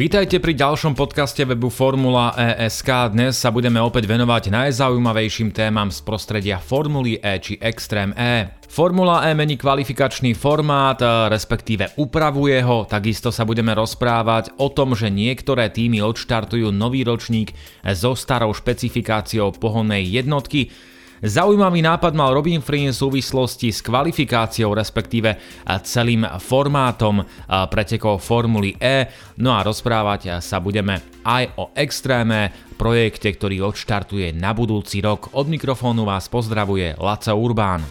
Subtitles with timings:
[0.00, 3.12] Vítajte pri ďalšom podcaste webu Formula ESK.
[3.12, 8.48] Dnes sa budeme opäť venovať najzaujímavejším témam z prostredia Formuly E či Extreme E.
[8.64, 10.96] Formula E mení kvalifikačný formát,
[11.28, 17.52] respektíve upravuje ho, takisto sa budeme rozprávať o tom, že niektoré týmy odštartujú nový ročník
[17.92, 20.72] so starou špecifikáciou pohonnej jednotky,
[21.20, 25.36] Zaujímavý nápad mal Robin Free v súvislosti s kvalifikáciou, respektíve
[25.84, 27.20] celým formátom
[27.68, 29.04] pretekov Formuly E.
[29.36, 35.36] No a rozprávať sa budeme aj o extréme, projekte, ktorý odštartuje na budúci rok.
[35.36, 37.84] Od mikrofónu vás pozdravuje Laco Urbán.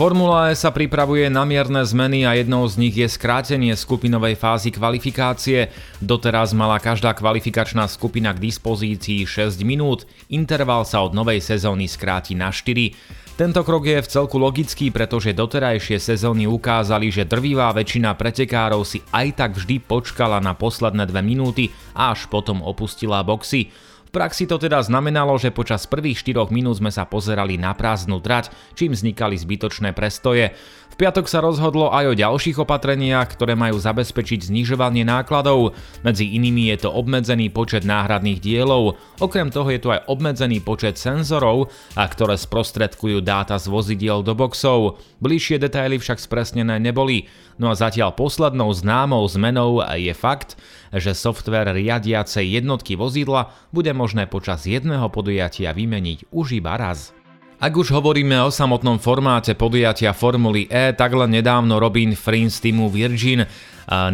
[0.00, 4.72] Formula E sa pripravuje na mierne zmeny a jednou z nich je skrátenie skupinovej fázy
[4.72, 5.68] kvalifikácie.
[6.00, 12.32] Doteraz mala každá kvalifikačná skupina k dispozícii 6 minút, interval sa od novej sezóny skráti
[12.32, 12.96] na 4.
[13.36, 19.04] Tento krok je v celku logický, pretože doterajšie sezóny ukázali, že drvivá väčšina pretekárov si
[19.12, 23.68] aj tak vždy počkala na posledné dve minúty a až potom opustila boxy.
[24.10, 28.18] V praxi to teda znamenalo, že počas prvých 4 minút sme sa pozerali na prázdnu
[28.18, 30.50] trať, čím vznikali zbytočné prestoje.
[30.90, 35.72] V piatok sa rozhodlo aj o ďalších opatreniach, ktoré majú zabezpečiť znižovanie nákladov.
[36.04, 41.00] Medzi inými je to obmedzený počet náhradných dielov, okrem toho je tu aj obmedzený počet
[41.00, 45.00] senzorov, a ktoré sprostredkujú dáta z vozidiel do boxov.
[45.24, 47.32] Bližšie detaily však spresnené neboli.
[47.56, 50.60] No a zatiaľ poslednou známou zmenou je fakt,
[50.92, 57.12] že software riadiacej jednotky vozidla bude možné počas jedného podujatia vymeniť už iba raz.
[57.60, 62.88] Ak už hovoríme o samotnom formáte podujatia Formuly E, tak len nedávno Robin Frins týmu
[62.88, 63.44] Virgin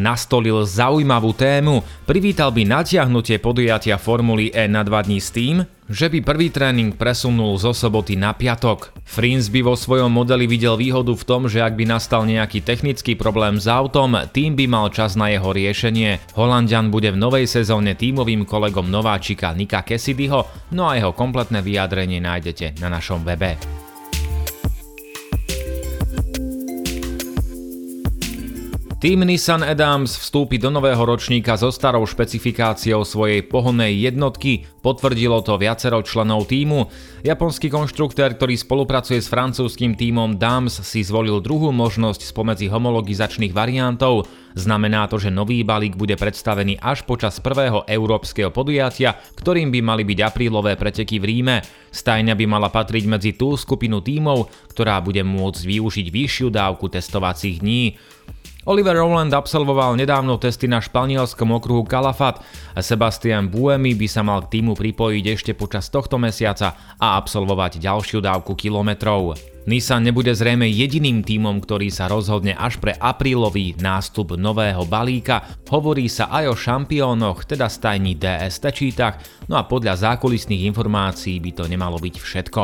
[0.03, 1.79] nastolil zaujímavú tému.
[2.03, 6.95] Privítal by natiahnutie podujatia Formuly E na dva dní s tým, že by prvý tréning
[6.95, 8.91] presunul zo soboty na piatok.
[9.07, 13.15] Frins by vo svojom modeli videl výhodu v tom, že ak by nastal nejaký technický
[13.15, 16.19] problém s autom, tým by mal čas na jeho riešenie.
[16.35, 22.19] Holandian bude v novej sezóne tímovým kolegom nováčika Nika Cassidyho, no a jeho kompletné vyjadrenie
[22.19, 23.86] nájdete na našom webe.
[29.07, 35.55] Tým Nissan Adams vstúpi do nového ročníka so starou špecifikáciou svojej pohonnej jednotky, potvrdilo to
[35.55, 36.91] viacero členov týmu.
[37.23, 44.27] Japonský konštruktér, ktorý spolupracuje s francúzským týmom Dams, si zvolil druhú možnosť spomedzi homologizačných variantov.
[44.59, 50.03] Znamená to, že nový balík bude predstavený až počas prvého európskeho podujatia, ktorým by mali
[50.03, 51.57] byť aprílové preteky v Ríme.
[51.95, 57.63] Stajňa by mala patriť medzi tú skupinu tímov, ktorá bude môcť využiť vyššiu dávku testovacích
[57.63, 57.95] dní.
[58.67, 62.43] Oliver Rowland absolvoval nedávno testy na španielskom okruhu Calafat
[62.75, 67.79] a Sebastian Buemi by sa mal k týmu pripojiť ešte počas tohto mesiaca a absolvovať
[67.79, 69.39] ďalšiu dávku kilometrov.
[69.71, 75.47] Nissan nebude zrejme jediným tímom, ktorý sa rozhodne až pre aprílový nástup nového balíka.
[75.71, 81.51] Hovorí sa aj o šampiónoch, teda stajní DS Tečítach, no a podľa zákulisných informácií by
[81.55, 82.63] to nemalo byť všetko.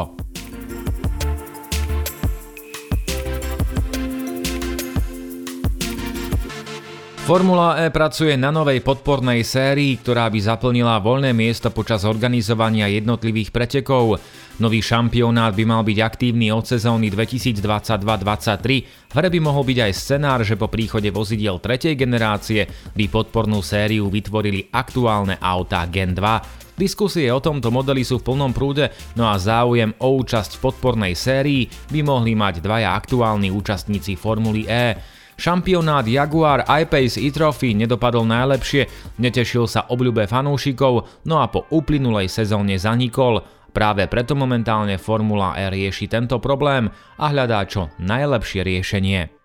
[7.22, 13.54] Formula E pracuje na novej podpornej sérii, ktorá by zaplnila voľné miesto počas organizovania jednotlivých
[13.54, 14.18] pretekov.
[14.58, 19.06] Nový šampionát by mal byť aktívny od sezóny 2022-2023.
[19.06, 22.66] V hre by mohol byť aj scenár, že po príchode vozidiel tretej generácie
[22.98, 26.74] by podpornú sériu vytvorili aktuálne autá Gen 2.
[26.74, 31.14] Diskusie o tomto modeli sú v plnom prúde, no a záujem o účasť v podpornej
[31.14, 35.21] sérii by mohli mať dvaja aktuálni účastníci Formuly E.
[35.36, 42.76] Šampionát Jaguar I-Pace e-Trophy nedopadol najlepšie, netešil sa obľúbe fanúšikov, no a po uplynulej sezóne
[42.76, 43.42] zanikol.
[43.72, 49.42] Práve preto momentálne Formula E rieši tento problém a hľadá čo najlepšie riešenie.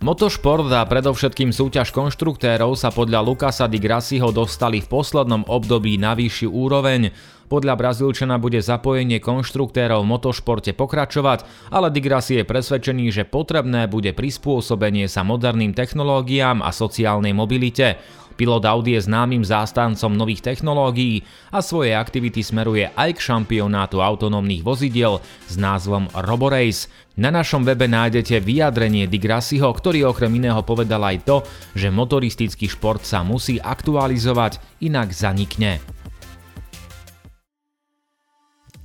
[0.00, 6.16] Motošport a predovšetkým súťaž konštruktérov sa podľa Lukasa di Grassiho dostali v poslednom období na
[6.16, 7.12] vyššiu úroveň.
[7.50, 11.42] Podľa Brazílčana bude zapojenie konštruktérov v motošporte pokračovať,
[11.74, 17.98] ale di Grassi je presvedčený, že potrebné bude prispôsobenie sa moderným technológiám a sociálnej mobilite.
[18.38, 24.62] Pilot Audi je známym zástancom nových technológií a svoje aktivity smeruje aj k šampionátu autonómnych
[24.62, 25.18] vozidiel
[25.50, 26.86] s názvom Roborace.
[27.18, 31.36] Na našom webe nájdete vyjadrenie Di Grassiho, ktorý okrem iného povedal aj to,
[31.74, 35.99] že motoristický šport sa musí aktualizovať, inak zanikne.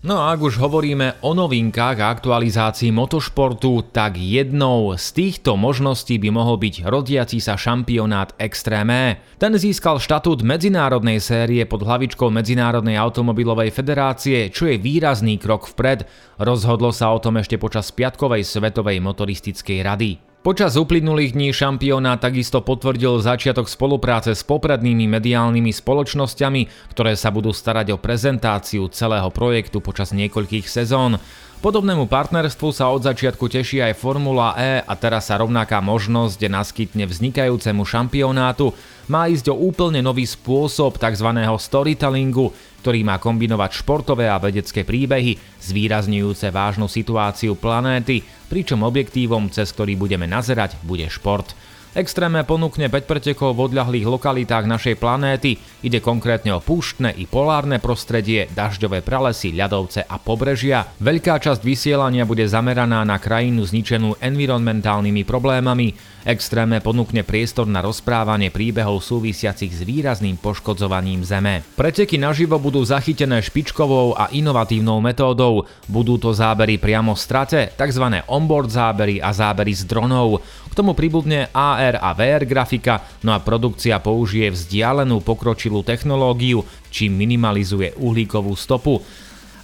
[0.06, 6.22] No a ak už hovoríme o novinkách a aktualizácii motošportu, tak jednou z týchto možností
[6.22, 9.18] by mohol byť rodiaci sa šampionát Extreme.
[9.42, 16.06] Ten získal štatút medzinárodnej série pod hlavičkou Medzinárodnej automobilovej federácie, čo je výrazný krok vpred.
[16.38, 20.35] Rozhodlo sa o tom ešte počas Piatkovej svetovej motoristickej rady.
[20.46, 27.50] Počas uplynulých dní šampióna takisto potvrdil začiatok spolupráce s poprednými mediálnymi spoločnosťami, ktoré sa budú
[27.50, 31.18] starať o prezentáciu celého projektu počas niekoľkých sezón.
[31.64, 37.08] Podobnému partnerstvu sa od začiatku teší aj Formula E a teraz sa rovnaká možnosť naskytne
[37.10, 38.76] vznikajúcemu šampionátu.
[39.10, 41.30] Má ísť o úplne nový spôsob tzv.
[41.58, 42.54] storytellingu,
[42.86, 49.98] ktorý má kombinovať športové a vedecké príbehy, zvýrazňujúce vážnu situáciu planéty, pričom objektívom, cez ktorý
[49.98, 51.58] budeme nazerať, bude šport.
[51.96, 55.56] Extréme ponúkne 5 pretekov v odľahlých lokalitách našej planéty.
[55.80, 60.92] Ide konkrétne o púštne i polárne prostredie, dažďové pralesy, ľadovce a pobrežia.
[61.00, 65.96] Veľká časť vysielania bude zameraná na krajinu zničenú environmentálnymi problémami.
[66.28, 71.64] Extréme ponúkne priestor na rozprávanie príbehov súvisiacich s výrazným poškodzovaním Zeme.
[71.80, 75.64] Preteky naživo budú zachytené špičkovou a inovatívnou metódou.
[75.88, 78.26] Budú to zábery priamo v strate, tzv.
[78.26, 80.42] onboard zábery a zábery z dronov.
[80.66, 87.14] K tomu pribudne AR a VR grafika, no a produkcia použije vzdialenú pokročilú technológiu, čím
[87.14, 88.98] minimalizuje uhlíkovú stopu.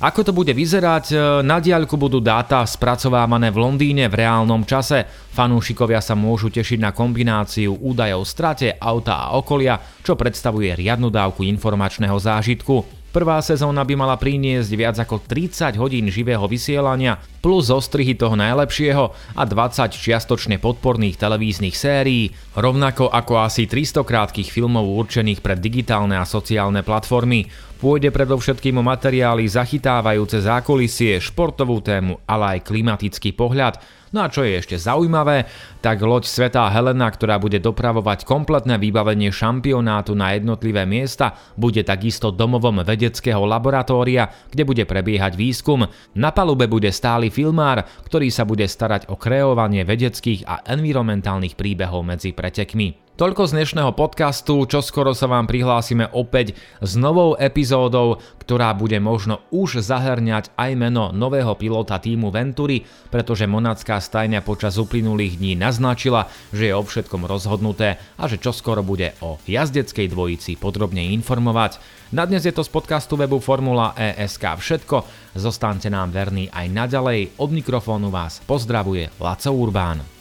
[0.01, 1.06] Ako to bude vyzerať?
[1.13, 1.15] E,
[1.45, 5.06] na diaľku budú dáta spracovávané v Londýne v reálnom čase.
[5.33, 11.45] Fanúšikovia sa môžu tešiť na kombináciu údajov strate, auta a okolia, čo predstavuje riadnu dávku
[11.45, 13.00] informačného zážitku.
[13.11, 19.35] Prvá sezóna by mala priniesť viac ako 30 hodín živého vysielania, plus ostrihy toho najlepšieho
[19.35, 26.15] a 20 čiastočne podporných televíznych sérií, rovnako ako asi 300 krátkých filmov určených pre digitálne
[26.15, 27.51] a sociálne platformy.
[27.81, 33.81] Pôjde predovšetkým o materiály zachytávajúce zákulisie, športovú tému, ale aj klimatický pohľad.
[34.13, 35.50] No a čo je ešte zaujímavé,
[35.81, 42.30] tak loď Svetá Helena, ktorá bude dopravovať kompletné vybavenie šampionátu na jednotlivé miesta, bude takisto
[42.30, 45.81] domovom vedeckého laboratória, kde bude prebiehať výskum.
[46.13, 52.06] Na palube bude stály filmár, ktorý sa bude starať o kreovanie vedeckých a environmentálnych príbehov
[52.06, 53.10] medzi pretekmi.
[53.11, 58.95] Toľko z dnešného podcastu, čo skoro sa vám prihlásime opäť s novou epizódou, ktorá bude
[59.03, 65.59] možno už zahrňať aj meno nového pilota týmu Venturi, pretože monacká stajňa počas uplynulých dní
[65.59, 71.83] naznačila, že je o všetkom rozhodnuté a že čoskoro bude o jazdeckej dvojici podrobne informovať.
[72.15, 75.03] Na dnes je to z podcastu webu Formula ESK všetko,
[75.35, 80.20] zostaňte nám verní aj naďalej, od mikrofónu vás pozdravuje Laco Urbán.